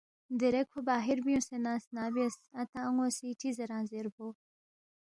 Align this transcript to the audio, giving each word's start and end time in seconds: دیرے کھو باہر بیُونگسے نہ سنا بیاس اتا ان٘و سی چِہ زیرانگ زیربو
دیرے 0.39 0.61
کھو 0.69 0.79
باہر 0.87 1.17
بیُونگسے 1.25 1.57
نہ 1.65 1.73
سنا 1.83 2.05
بیاس 2.13 2.35
اتا 2.61 2.79
ان٘و 2.87 3.05
سی 3.17 3.29
چِہ 3.39 3.49
زیرانگ 3.57 3.87
زیربو 3.91 4.27